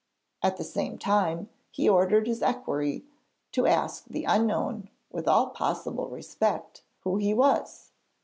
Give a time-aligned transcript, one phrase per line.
[0.41, 3.05] At the same time, he ordered his equerry
[3.51, 7.91] to ask the unknown, with all possible respect, who he was.